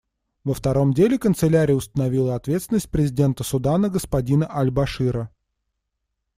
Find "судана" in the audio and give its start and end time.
3.43-3.87